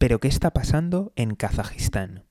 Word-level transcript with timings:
Pero 0.00 0.18
¿qué 0.18 0.28
está 0.28 0.54
pasando 0.54 1.12
en 1.14 1.34
Kazajistán? 1.34 2.24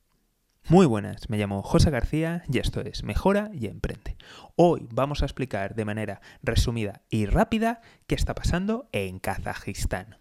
Muy 0.70 0.88
buenas, 0.88 1.30
me 1.30 1.38
llamo 1.38 1.62
José 1.62 1.92
García 1.92 2.42
y 2.52 2.58
esto 2.58 2.82
es 2.82 3.04
Mejora 3.04 3.52
y 3.54 3.68
Emprende. 3.68 4.18
Hoy 4.56 4.88
vamos 4.92 5.22
a 5.22 5.26
explicar 5.26 5.76
de 5.76 5.86
manera 5.86 6.20
resumida 6.42 7.04
y 7.12 7.28
rápida 7.28 7.82
qué 8.08 8.16
está 8.16 8.34
pasando 8.34 8.90
en 8.92 9.20
Kazajistán. 9.20 10.18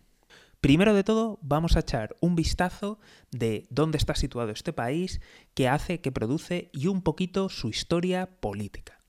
Primero 0.61 0.93
de 0.93 1.05
todo, 1.05 1.39
vamos 1.41 1.77
a 1.77 1.81
echar 1.81 2.17
un 2.21 2.37
vistazo 2.37 3.01
de 3.31 3.67
dónde 3.71 3.97
está 3.97 4.15
situado 4.15 4.51
este 4.51 4.75
país, 4.75 5.23
qué 5.55 5.69
hace, 5.69 6.03
qué 6.03 6.13
produce 6.13 6.69
y 6.75 6.89
un 6.89 7.01
poquito 7.01 7.49
su 7.49 7.71
historia 7.71 8.27
política. 8.27 9.01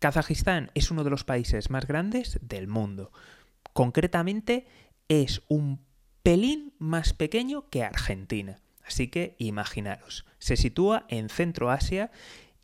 Kazajistán 0.00 0.72
es 0.74 0.90
uno 0.90 1.04
de 1.04 1.10
los 1.10 1.22
países 1.22 1.70
más 1.70 1.86
grandes 1.86 2.40
del 2.42 2.66
mundo. 2.66 3.12
Concretamente, 3.72 4.66
es 5.08 5.42
un 5.46 5.84
pelín 6.24 6.72
más 6.78 7.12
pequeño 7.12 7.68
que 7.68 7.84
Argentina. 7.84 8.58
Así 8.82 9.08
que 9.08 9.36
imaginaros, 9.38 10.24
se 10.38 10.56
sitúa 10.56 11.04
en 11.08 11.28
Centro 11.28 11.70
Asia 11.70 12.10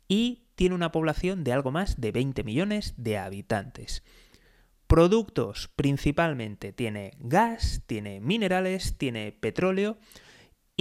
y 0.07 0.43
tiene 0.55 0.75
una 0.75 0.91
población 0.91 1.43
de 1.43 1.53
algo 1.53 1.71
más 1.71 2.01
de 2.01 2.11
20 2.11 2.43
millones 2.43 2.95
de 2.97 3.19
habitantes. 3.19 4.03
Productos 4.87 5.69
principalmente 5.75 6.73
tiene 6.73 7.13
gas, 7.19 7.83
tiene 7.85 8.19
minerales, 8.19 8.97
tiene 8.97 9.31
petróleo 9.31 9.97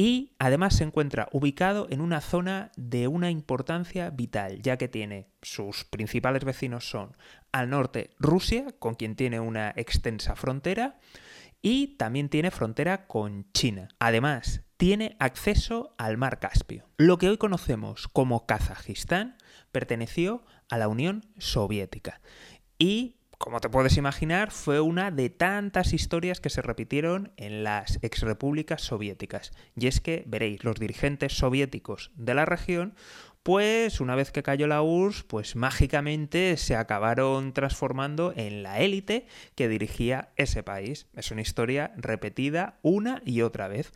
y 0.00 0.32
además 0.38 0.76
se 0.76 0.84
encuentra 0.84 1.28
ubicado 1.30 1.86
en 1.90 2.00
una 2.00 2.22
zona 2.22 2.72
de 2.78 3.06
una 3.06 3.30
importancia 3.30 4.08
vital, 4.08 4.62
ya 4.62 4.78
que 4.78 4.88
tiene 4.88 5.28
sus 5.42 5.84
principales 5.84 6.42
vecinos 6.42 6.88
son 6.88 7.14
al 7.52 7.68
norte 7.68 8.08
Rusia, 8.18 8.64
con 8.78 8.94
quien 8.94 9.14
tiene 9.14 9.40
una 9.40 9.74
extensa 9.76 10.36
frontera, 10.36 10.98
y 11.60 11.98
también 11.98 12.30
tiene 12.30 12.50
frontera 12.50 13.06
con 13.08 13.52
China. 13.52 13.88
Además, 13.98 14.62
tiene 14.78 15.16
acceso 15.18 15.94
al 15.98 16.16
mar 16.16 16.38
Caspio. 16.38 16.88
Lo 16.96 17.18
que 17.18 17.28
hoy 17.28 17.36
conocemos 17.36 18.08
como 18.08 18.46
Kazajistán 18.46 19.36
perteneció 19.70 20.42
a 20.70 20.78
la 20.78 20.88
Unión 20.88 21.26
Soviética 21.36 22.22
y 22.78 23.19
como 23.40 23.58
te 23.60 23.70
puedes 23.70 23.96
imaginar, 23.96 24.50
fue 24.50 24.80
una 24.80 25.10
de 25.10 25.30
tantas 25.30 25.94
historias 25.94 26.40
que 26.40 26.50
se 26.50 26.60
repitieron 26.60 27.32
en 27.38 27.64
las 27.64 27.98
exrepúblicas 28.02 28.82
soviéticas. 28.82 29.52
Y 29.74 29.86
es 29.86 30.02
que, 30.02 30.24
veréis, 30.26 30.62
los 30.62 30.76
dirigentes 30.76 31.38
soviéticos 31.38 32.10
de 32.16 32.34
la 32.34 32.44
región 32.44 32.94
pues 33.42 34.00
una 34.00 34.16
vez 34.16 34.30
que 34.30 34.42
cayó 34.42 34.66
la 34.66 34.82
URSS, 34.82 35.22
pues 35.22 35.56
mágicamente 35.56 36.58
se 36.58 36.76
acabaron 36.76 37.54
transformando 37.54 38.34
en 38.36 38.62
la 38.62 38.80
élite 38.80 39.26
que 39.54 39.68
dirigía 39.68 40.28
ese 40.36 40.62
país. 40.62 41.06
Es 41.14 41.30
una 41.30 41.40
historia 41.40 41.94
repetida 41.96 42.78
una 42.82 43.22
y 43.24 43.40
otra 43.40 43.66
vez. 43.68 43.92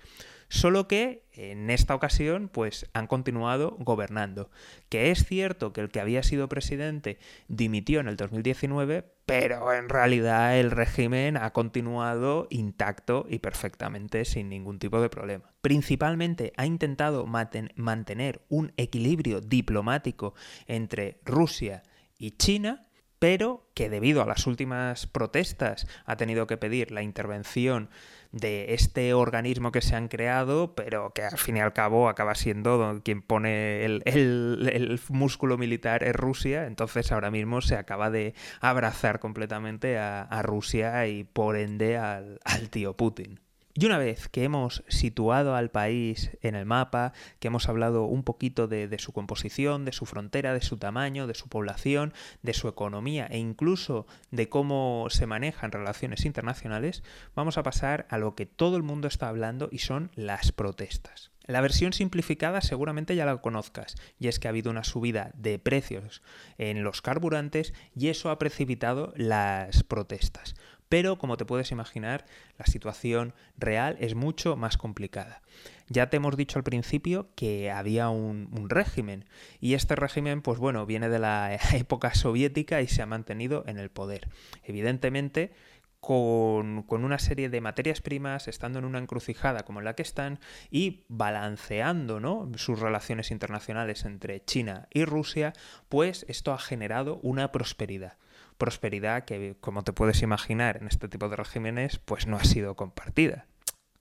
Solo 0.48 0.88
que 0.88 1.24
en 1.32 1.70
esta 1.70 1.94
ocasión 1.94 2.48
pues 2.48 2.86
han 2.92 3.06
continuado 3.06 3.76
gobernando. 3.78 4.50
Que 4.88 5.10
es 5.10 5.24
cierto 5.24 5.72
que 5.72 5.80
el 5.80 5.90
que 5.90 6.00
había 6.00 6.22
sido 6.22 6.48
presidente 6.48 7.18
dimitió 7.48 8.00
en 8.00 8.08
el 8.08 8.16
2019, 8.16 9.04
pero 9.26 9.72
en 9.72 9.88
realidad 9.88 10.58
el 10.58 10.70
régimen 10.70 11.36
ha 11.36 11.52
continuado 11.52 12.46
intacto 12.50 13.26
y 13.28 13.38
perfectamente 13.38 14.24
sin 14.24 14.48
ningún 14.48 14.78
tipo 14.78 15.00
de 15.00 15.08
problema. 15.08 15.52
Principalmente 15.60 16.52
ha 16.56 16.66
intentado 16.66 17.26
mantener 17.26 18.42
un 18.48 18.72
equilibrio 18.76 19.40
diplomático 19.40 20.34
entre 20.66 21.20
Rusia 21.24 21.82
y 22.18 22.32
China, 22.32 22.86
pero 23.24 23.64
que 23.72 23.88
debido 23.88 24.20
a 24.20 24.26
las 24.26 24.46
últimas 24.46 25.06
protestas 25.06 25.86
ha 26.04 26.18
tenido 26.18 26.46
que 26.46 26.58
pedir 26.58 26.90
la 26.90 27.02
intervención 27.02 27.88
de 28.32 28.74
este 28.74 29.14
organismo 29.14 29.72
que 29.72 29.80
se 29.80 29.96
han 29.96 30.08
creado, 30.08 30.74
pero 30.74 31.14
que 31.14 31.22
al 31.22 31.38
fin 31.38 31.56
y 31.56 31.60
al 31.60 31.72
cabo 31.72 32.10
acaba 32.10 32.34
siendo 32.34 33.00
quien 33.02 33.22
pone 33.22 33.82
el, 33.86 35.00
músculo 35.08 35.56
militar 35.56 36.04
es 36.04 36.14
Rusia, 36.14 36.66
entonces 36.66 37.12
ahora 37.12 37.30
mismo 37.30 37.62
se 37.62 37.76
acaba 37.76 38.10
de 38.10 38.34
abrazar 38.60 39.20
completamente 39.20 39.96
a, 39.96 40.42
Rusia 40.42 41.06
y 41.06 41.24
por 41.24 41.56
ende 41.56 41.96
al 41.96 42.68
tío 42.68 42.94
Putin. 42.94 43.40
Y 43.76 43.86
una 43.86 43.98
vez 43.98 44.28
que 44.28 44.44
hemos 44.44 44.84
situado 44.86 45.56
al 45.56 45.72
país 45.72 46.30
en 46.42 46.54
el 46.54 46.64
mapa, 46.64 47.12
que 47.40 47.48
hemos 47.48 47.68
hablado 47.68 48.04
un 48.04 48.22
poquito 48.22 48.68
de, 48.68 48.96
su 49.00 49.12
composición, 49.12 49.84
de 49.84 49.90
su 49.90 50.06
frontera, 50.06 50.54
de 50.54 50.62
su 50.62 50.76
tamaño, 50.76 51.26
de 51.26 51.34
su 51.34 51.48
población, 51.48 52.12
de 52.42 52.54
su 52.54 52.68
economía 52.68 53.26
e 53.26 53.38
incluso 53.38 54.06
de 54.30 54.48
cómo 54.48 55.06
se 55.10 55.26
manejan 55.26 55.72
relaciones 55.72 56.24
internacionales, 56.24 57.02
vamos 57.34 57.58
a 57.58 57.64
pasar 57.64 58.06
a 58.10 58.18
lo 58.18 58.36
que 58.36 58.46
todo 58.46 58.76
el 58.76 58.84
mundo 58.84 59.08
está 59.08 59.28
hablando 59.28 59.68
y 59.72 59.78
son 59.78 60.12
las 60.14 60.52
protestas. 60.52 61.32
La 61.46 61.60
versión 61.60 61.92
simplificada 61.92 62.62
seguramente 62.62 63.16
ya 63.16 63.26
la 63.26 63.36
conozcas, 63.36 63.96
y 64.18 64.28
es 64.28 64.38
que 64.38 64.48
ha 64.48 64.50
habido 64.50 64.70
una 64.70 64.82
subida 64.82 65.30
de 65.34 65.58
precios 65.58 66.22
en 66.56 66.82
los 66.84 67.02
carburantes 67.02 67.74
y 67.94 68.08
eso 68.08 68.30
ha 68.30 68.38
precipitado 68.38 69.12
las 69.16 69.82
protestas. 69.82 70.54
Pero, 70.88 71.18
como 71.18 71.36
te 71.36 71.44
puedes 71.44 71.70
imaginar, 71.72 72.24
la 72.58 72.66
situación 72.66 73.34
real 73.56 73.96
es 74.00 74.14
mucho 74.14 74.56
más 74.56 74.76
complicada. 74.76 75.42
Ya 75.88 76.08
te 76.08 76.16
hemos 76.16 76.36
dicho 76.36 76.58
al 76.58 76.64
principio 76.64 77.28
que 77.34 77.70
había 77.70 78.08
un, 78.08 78.68
régimen 78.68 79.26
y 79.60 79.74
este 79.74 79.96
régimen, 79.96 80.40
pues 80.40 80.58
bueno, 80.58 80.86
viene 80.86 81.08
de 81.08 81.18
la 81.18 81.58
época 81.74 82.14
soviética 82.14 82.80
y 82.80 82.88
se 82.88 83.02
ha 83.02 83.06
mantenido 83.06 83.64
en 83.66 83.78
el 83.78 83.90
poder. 83.90 84.28
Evidentemente, 84.62 85.52
con, 86.00 86.84
una 86.88 87.18
serie 87.18 87.48
de 87.48 87.60
materias 87.60 88.00
primas, 88.00 88.46
estando 88.46 88.78
en 88.78 88.84
una 88.84 88.98
encrucijada 88.98 89.64
como 89.64 89.80
la 89.80 89.94
que 89.94 90.02
están 90.02 90.38
y 90.70 91.04
balanceando 91.08 92.20
¿no? 92.20 92.50
sus 92.56 92.78
relaciones 92.78 93.30
internacionales 93.30 94.04
entre 94.04 94.44
China 94.44 94.86
y 94.92 95.06
Rusia, 95.06 95.54
pues 95.88 96.26
esto 96.28 96.52
ha 96.52 96.58
generado 96.58 97.20
una 97.22 97.52
prosperidad 97.52 98.18
prosperidad 98.56 99.24
que, 99.24 99.56
como 99.60 99.82
te 99.82 99.92
puedes 99.92 100.22
imaginar, 100.22 100.76
en 100.76 100.86
este 100.86 101.08
tipo 101.08 101.28
de 101.28 101.36
regímenes, 101.36 101.98
pues 101.98 102.26
no 102.26 102.36
ha 102.36 102.44
sido 102.44 102.74
compartida. 102.74 103.46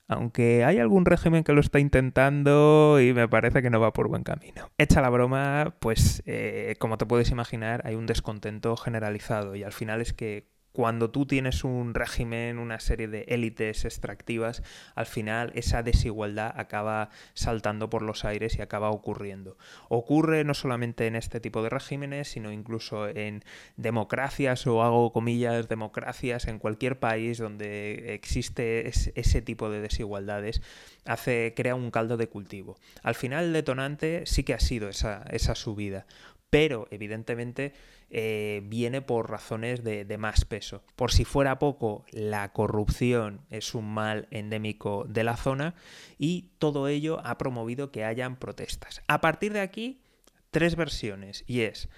Aunque 0.07 0.65
hay 0.65 0.79
algún 0.79 1.05
régimen 1.05 1.43
que 1.43 1.53
lo 1.53 1.61
está 1.61 1.79
intentando 1.79 2.99
y 2.99 3.13
me 3.13 3.27
parece 3.27 3.61
que 3.61 3.69
no 3.69 3.79
va 3.79 3.93
por 3.93 4.09
buen 4.09 4.23
camino. 4.23 4.69
Hecha 4.77 5.01
la 5.01 5.09
broma, 5.09 5.75
pues 5.79 6.21
eh, 6.25 6.75
como 6.77 6.97
te 6.97 7.05
puedes 7.05 7.31
imaginar, 7.31 7.81
hay 7.85 7.95
un 7.95 8.05
descontento 8.05 8.75
generalizado 8.75 9.55
y 9.55 9.63
al 9.63 9.71
final 9.71 10.01
es 10.01 10.13
que 10.13 10.52
cuando 10.73 11.11
tú 11.11 11.27
tienes 11.27 11.63
un 11.63 11.93
régimen, 11.93 12.57
una 12.57 12.79
serie 12.79 13.07
de 13.07 13.25
élites 13.27 13.85
extractivas, 13.85 14.63
al 14.95 15.05
final 15.05 15.51
esa 15.55 15.83
desigualdad 15.83 16.51
acaba 16.57 17.09
saltando 17.35 17.91
por 17.91 18.01
los 18.01 18.25
aires 18.25 18.57
y 18.57 18.61
acaba 18.63 18.89
ocurriendo. 18.89 19.55
Ocurre 19.87 20.43
no 20.43 20.55
solamente 20.55 21.05
en 21.05 21.15
este 21.15 21.39
tipo 21.39 21.61
de 21.61 21.69
regímenes, 21.69 22.27
sino 22.27 22.51
incluso 22.51 23.07
en 23.07 23.45
democracias 23.77 24.65
o 24.65 24.81
hago 24.81 25.13
comillas 25.13 25.69
democracias 25.69 26.47
en 26.47 26.57
cualquier 26.57 26.99
país 26.99 27.37
donde 27.37 28.15
existe 28.15 28.87
ese 28.87 29.41
tipo 29.43 29.69
de 29.69 29.79
desigualdades, 29.79 30.61
hace, 31.05 31.53
crea 31.55 31.75
un 31.75 31.91
caldo 31.91 32.17
de 32.17 32.27
cultivo. 32.27 32.77
Al 33.03 33.13
final 33.13 33.45
el 33.45 33.53
detonante 33.53 34.23
sí 34.25 34.43
que 34.43 34.55
ha 34.55 34.59
sido 34.59 34.89
esa, 34.89 35.23
esa 35.29 35.53
subida 35.53 36.07
pero 36.53 36.87
evidentemente 36.91 37.73
eh, 38.11 38.61
viene 38.65 39.01
por 39.01 39.31
razones 39.31 39.83
de, 39.83 40.05
de, 40.05 40.17
más 40.19 40.45
peso. 40.45 40.83
Por 40.95 41.11
si 41.11 41.25
fuera 41.25 41.57
poco, 41.57 42.05
la 42.11 42.53
corrupción 42.53 43.41
es 43.49 43.73
un 43.73 43.91
mal 43.91 44.27
endémico 44.29 45.03
de 45.09 45.23
la 45.23 45.35
zona 45.35 45.73
y 46.19 46.51
todo 46.59 46.87
ello 46.87 47.19
ha 47.25 47.39
promovido 47.39 47.91
que 47.91 48.05
hayan 48.05 48.35
protestas. 48.35 49.01
A 49.07 49.19
partir 49.19 49.51
de 49.51 49.61
aquí, 49.61 50.03
tres 50.51 50.75
versiones 50.75 51.43
y 51.47 51.61
es 51.61 51.89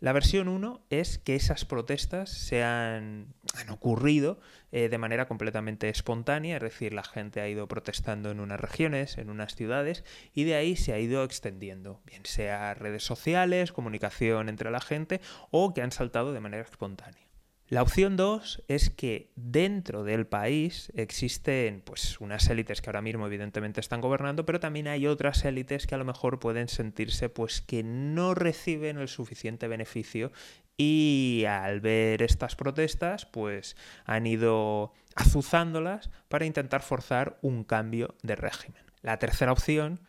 la 0.00 0.12
versión 0.12 0.48
1 0.48 0.82
es 0.90 1.18
que 1.18 1.34
esas 1.34 1.64
protestas 1.64 2.30
se 2.30 2.62
han, 2.62 3.34
ocurrido 3.70 4.38
eh, 4.72 4.88
de 4.88 4.98
manera 4.98 5.26
completamente 5.26 5.88
espontánea, 5.88 6.56
es 6.56 6.62
decir, 6.62 6.92
la 6.92 7.04
gente 7.04 7.40
ha 7.40 7.48
ido 7.48 7.68
protestando 7.68 8.30
en 8.30 8.40
unas 8.40 8.60
regiones, 8.60 9.16
en 9.18 9.30
unas 9.30 9.54
ciudades, 9.54 10.04
y 10.34 10.44
de 10.44 10.56
ahí 10.56 10.76
se 10.76 10.92
ha 10.92 10.98
ido 10.98 11.24
extendiendo, 11.24 12.00
bien 12.04 12.26
sea 12.26 12.74
redes 12.74 13.04
sociales, 13.04 13.72
comunicación 13.72 14.48
entre 14.48 14.70
la 14.70 14.80
gente, 14.80 15.20
o 15.50 15.72
que 15.72 15.82
han 15.82 15.92
saltado 15.92 16.32
de 16.32 16.40
manera 16.40 16.64
espontánea. 16.64 17.24
La 17.68 17.80
opción 17.80 18.16
2 18.16 18.64
es 18.68 18.90
que 18.90 19.32
dentro 19.36 20.04
del 20.04 20.26
país 20.26 20.92
existen 20.94 21.80
pues 21.80 22.20
unas 22.20 22.48
élites 22.50 22.82
que 22.82 22.90
ahora 22.90 23.00
mismo 23.00 23.26
evidentemente 23.26 23.80
están 23.80 24.02
gobernando, 24.02 24.44
pero 24.44 24.60
también 24.60 24.86
hay 24.86 25.06
otras 25.06 25.46
élites 25.46 25.86
que 25.86 25.94
a 25.94 25.98
lo 25.98 26.04
mejor 26.04 26.40
pueden 26.40 26.68
sentirse 26.68 27.30
pues 27.30 27.62
que 27.62 27.82
no 27.82 28.34
reciben 28.34 28.98
el 28.98 29.08
suficiente 29.08 29.66
beneficio 29.66 30.30
y 30.76 31.44
al 31.48 31.80
ver 31.80 32.20
estas 32.22 32.54
protestas 32.54 33.24
pues 33.24 33.76
han 34.04 34.26
ido 34.26 34.92
azuzándolas 35.14 36.10
para 36.28 36.44
intentar 36.44 36.82
forzar 36.82 37.38
un 37.40 37.64
cambio 37.64 38.14
de 38.22 38.36
régimen. 38.36 38.82
La 39.00 39.18
tercera 39.18 39.52
opción 39.52 40.00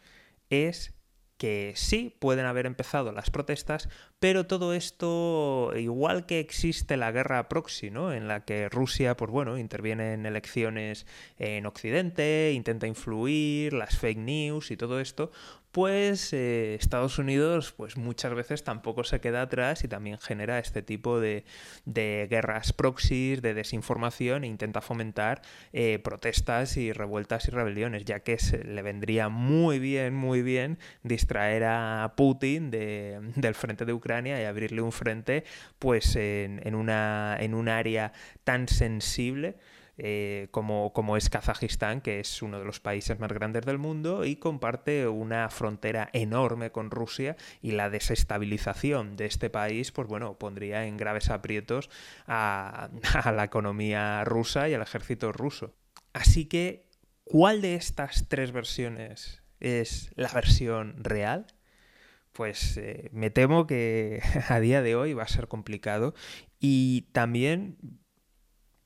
es 0.50 0.94
que 1.38 1.74
sí 1.75 2.16
pueden 2.19 2.46
haber 2.46 2.66
empezado 2.66 3.12
las 3.12 3.30
protestas, 3.30 3.90
Pero 4.20 4.48
todo 4.48 4.74
esto, 4.74 5.74
igual 5.78 6.26
que 6.26 6.40
existe 6.40 6.98
la 6.98 7.12
guerra 7.12 7.50
proxy, 7.50 7.92
¿no? 7.92 8.14
En 8.14 8.28
la 8.28 8.46
que 8.46 8.70
Rusia, 8.70 9.18
pues 9.18 9.30
bueno, 9.30 9.58
interviene 9.58 10.14
en 10.14 10.26
elecciones 10.26 11.06
en 11.38 11.66
Occidente, 11.66 12.54
intenta 12.56 12.88
influir, 12.88 13.74
las 13.74 13.98
fake 14.00 14.18
news 14.18 14.72
y 14.72 14.78
todo 14.78 15.00
esto, 15.02 15.32
pues 15.76 16.32
eh, 16.32 16.76
Estados 16.76 17.20
Unidos 17.20 17.74
pues 17.74 17.98
muchas 17.98 18.34
veces 18.34 18.64
tampoco 18.64 19.04
se 19.04 19.20
queda 19.20 19.42
atrás 19.42 19.84
y 19.84 19.90
también 19.90 20.18
genera 20.18 20.58
este 20.58 20.82
tipo 20.82 21.20
de, 21.20 21.44
guerras 21.86 22.72
proxies, 22.72 23.42
de 23.42 23.54
desinformación 23.54 24.46
e 24.46 24.48
intenta 24.48 24.80
fomentar 24.80 25.42
eh, 25.74 26.00
protestas 26.00 26.78
y 26.78 26.94
revueltas 26.94 27.50
y 27.50 27.52
rebeliones, 27.52 28.06
ya 28.06 28.22
que 28.22 28.40
se 28.40 28.64
le 28.64 28.82
vendría 28.84 29.28
muy 29.28 29.80
bien, 29.80 30.16
muy 30.16 30.42
bien 30.42 30.80
distraer 31.04 31.66
a 31.66 32.14
Putin 32.16 32.72
del 32.72 33.56
frente 33.56 33.84
de 33.84 33.92
Ucrania 33.92 34.05
y 34.06 34.46
abrirle 34.46 34.81
un 34.81 34.92
frente 34.92 35.44
pues 35.80 36.16
en, 36.16 36.75
un 36.75 36.90
área 37.69 38.13
tan 38.44 38.68
sensible 38.68 39.56
eh, 39.98 40.50
como, 40.52 41.18
es 41.18 41.30
Kazajistán, 41.30 42.02
que 42.02 42.19
es 42.19 42.42
uno 42.42 42.60
de 42.60 42.66
los 42.66 42.80
países 42.80 43.18
más 43.19 43.31
grandes 43.31 43.66
del 43.66 43.80
mundo 43.80 44.25
y 44.25 44.36
comparte 44.36 45.07
una 45.07 45.50
frontera 45.50 46.10
enorme 46.13 46.72
con 46.72 46.92
Rusia 46.92 47.36
y 47.62 47.72
la 47.72 47.90
desestabilización 47.90 49.16
de 49.16 49.25
este 49.25 49.50
país, 49.50 49.92
pues 49.92 50.07
bueno, 50.07 50.38
pondría 50.38 50.86
en 50.86 50.98
graves 50.98 51.30
aprietos 51.30 51.90
a 52.28 52.90
la 53.25 53.44
economía 53.44 54.24
rusa 54.24 54.69
y 54.69 54.74
al 54.74 54.81
ejército 54.81 55.31
ruso. 55.31 55.74
Así 56.13 56.46
que, 56.46 56.86
¿cuál 57.24 57.62
de 57.62 57.75
estas 57.75 58.28
tres 58.28 58.52
versiones 58.52 59.42
es 59.60 60.12
la 60.16 60.30
versión 60.30 61.04
real? 61.04 61.48
Pues 62.36 62.76
eh, 62.78 63.10
me 63.14 63.30
temo 63.30 63.66
que 63.66 64.22
a 64.50 64.60
día 64.60 64.82
de 64.82 64.96
hoy 64.96 65.14
va 65.14 65.24
a 65.24 65.28
ser 65.28 65.48
complicado. 65.48 66.14
Y 66.60 67.04
también 67.14 67.78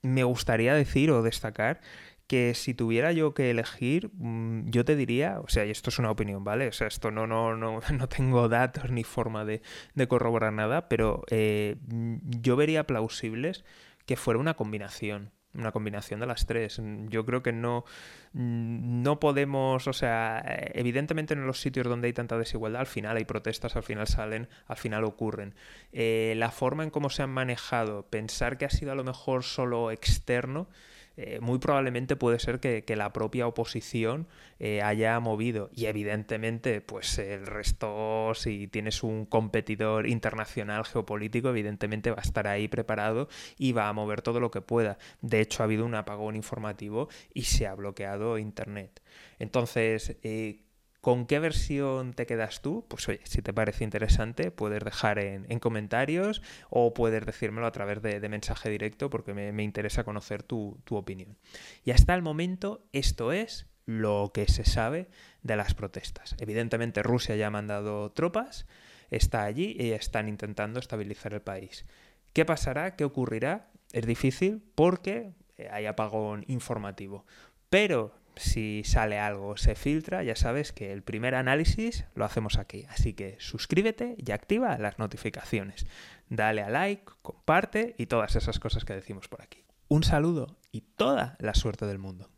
me 0.02 0.24
gustaría 0.24 0.74
decir 0.74 1.10
o 1.10 1.22
destacar 1.22 1.80
que 2.28 2.54
si 2.54 2.74
tuviera 2.74 3.10
yo 3.10 3.34
que 3.34 3.50
elegir, 3.50 4.10
mm, 4.14 4.70
yo 4.70 4.84
te 4.84 4.94
diría, 4.94 5.40
o 5.40 5.48
sea, 5.48 5.66
y 5.66 5.70
esto 5.70 5.90
es 5.90 5.98
una 5.98 6.12
opinión, 6.12 6.44
¿vale? 6.44 6.68
O 6.68 6.72
sea, 6.72 6.86
esto 6.86 7.10
no, 7.10 7.26
no, 7.26 7.56
no, 7.56 7.80
no 7.92 8.08
tengo 8.08 8.48
datos 8.48 8.90
ni 8.90 9.02
forma 9.02 9.44
de, 9.44 9.62
corroborar 10.08 10.52
nada, 10.52 10.88
pero 10.88 11.24
eh, 11.30 11.76
mm, 11.88 12.18
yo 12.40 12.56
vería 12.56 12.86
plausibles 12.86 13.64
que 14.06 14.16
fuera 14.16 14.38
una 14.38 14.54
combinación 14.54 15.32
una 15.54 15.72
combinación 15.72 16.20
de 16.20 16.26
las 16.26 16.46
tres. 16.46 16.80
Yo 17.08 17.24
creo 17.24 17.42
que 17.42 17.52
no, 17.52 17.84
no 18.32 19.20
podemos, 19.20 19.86
o 19.86 19.92
sea, 19.92 20.42
evidentemente 20.74 21.34
en 21.34 21.46
los 21.46 21.60
sitios 21.60 21.86
donde 21.86 22.06
hay 22.06 22.12
tanta 22.12 22.38
desigualdad, 22.38 22.80
al 22.80 22.86
final 22.86 23.16
hay 23.16 23.24
protestas, 23.24 23.76
al 23.76 23.82
final 23.82 24.06
salen, 24.06 24.48
al 24.66 24.76
final 24.76 25.04
ocurren. 25.04 25.54
Eh, 25.92 26.34
la 26.36 26.50
forma 26.50 26.84
en 26.84 26.90
cómo 26.90 27.10
se 27.10 27.22
han 27.22 27.30
manejado, 27.30 28.06
pensar 28.06 28.58
que 28.58 28.64
ha 28.64 28.70
sido 28.70 28.92
a 28.92 28.94
lo 28.94 29.04
mejor 29.04 29.42
solo 29.42 29.90
externo, 29.90 30.68
eh, 31.16 31.38
muy 31.40 31.58
probablemente 31.58 32.16
puede 32.16 32.38
ser 32.38 32.60
que, 32.60 32.84
la 32.96 33.12
propia 33.12 33.46
oposición 33.46 34.26
eh, 34.58 34.82
haya 34.82 35.18
movido. 35.20 35.70
Y 35.74 35.86
evidentemente, 35.86 36.80
pues 36.80 37.18
el 37.18 37.46
resto, 37.46 38.32
si 38.34 38.68
tienes 38.68 39.02
un 39.02 39.26
competidor 39.26 40.06
internacional 40.06 40.84
geopolítico, 40.84 41.50
evidentemente 41.50 42.10
va 42.10 42.18
a 42.18 42.22
estar 42.22 42.46
ahí 42.46 42.68
preparado 42.68 43.28
y 43.58 43.72
va 43.72 43.88
a 43.88 43.92
mover 43.92 44.22
todo 44.22 44.40
lo 44.40 44.50
que 44.50 44.60
pueda. 44.60 44.98
De 45.20 45.40
hecho, 45.40 45.62
ha 45.62 45.64
habido 45.64 45.84
un 45.84 45.94
apagón 45.94 46.36
informativo 46.36 47.08
y 47.34 47.42
se 47.42 47.66
ha 47.66 47.74
bloqueado 47.74 48.38
Internet. 48.38 49.02
Entonces, 49.38 50.16
eh, 50.22 50.60
¿Con 51.00 51.26
qué 51.26 51.38
versión 51.38 52.12
te 52.12 52.26
quedas 52.26 52.60
tú? 52.60 52.84
Pues 52.86 53.08
oye, 53.08 53.20
si 53.24 53.40
te 53.40 53.54
parece 53.54 53.84
interesante, 53.84 54.50
puedes 54.50 54.84
dejar 54.84 55.18
en, 55.18 55.58
comentarios 55.58 56.42
o 56.68 56.92
puedes 56.92 57.24
decírmelo 57.24 57.66
a 57.66 57.72
través 57.72 58.02
de, 58.02 58.28
mensaje 58.28 58.68
directo 58.68 59.08
porque 59.08 59.32
me, 59.32 59.62
interesa 59.62 60.04
conocer 60.04 60.42
tu, 60.42 60.78
opinión. 60.90 61.38
Y 61.84 61.92
hasta 61.92 62.14
el 62.14 62.20
momento 62.20 62.84
esto 62.92 63.32
es 63.32 63.66
lo 63.86 64.30
que 64.34 64.46
se 64.46 64.64
sabe 64.64 65.08
de 65.42 65.56
las 65.56 65.74
protestas. 65.74 66.36
Evidentemente 66.38 67.02
Rusia 67.02 67.34
ya 67.34 67.46
ha 67.46 67.50
mandado 67.50 68.12
tropas, 68.12 68.66
está 69.10 69.44
allí 69.44 69.74
y 69.78 69.92
están 69.92 70.28
intentando 70.28 70.80
estabilizar 70.80 71.32
el 71.32 71.40
país. 71.40 71.86
¿Qué 72.34 72.44
pasará? 72.44 72.94
¿Qué 72.94 73.04
ocurrirá? 73.04 73.70
Es 73.92 74.06
difícil 74.06 74.62
porque 74.74 75.32
hay 75.70 75.86
apagón 75.86 76.44
informativo. 76.46 77.24
Pero 77.70 78.14
si 78.36 78.82
sale 78.84 79.18
algo, 79.18 79.56
se 79.56 79.74
filtra, 79.74 80.22
ya 80.22 80.36
sabes 80.36 80.72
que 80.72 80.92
el 80.92 81.02
primer 81.02 81.34
análisis 81.34 82.04
lo 82.14 82.24
hacemos 82.24 82.58
aquí. 82.58 82.86
Así 82.88 83.12
que 83.12 83.36
suscríbete 83.38 84.16
y 84.18 84.30
activa 84.32 84.78
las 84.78 84.98
notificaciones. 84.98 85.86
Dale 86.28 86.62
a 86.62 86.70
like, 86.70 87.04
comparte 87.22 87.94
y 87.98 88.06
todas 88.06 88.36
esas 88.36 88.58
cosas 88.58 88.84
que 88.84 88.94
decimos 88.94 89.28
por 89.28 89.42
aquí. 89.42 89.64
Un 89.88 90.04
saludo 90.04 90.56
y 90.70 90.82
toda 90.82 91.36
la 91.40 91.54
suerte 91.54 91.86
del 91.86 91.98
mundo. 91.98 92.30